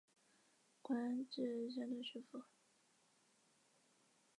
[0.81, 2.41] 官至山东巡抚。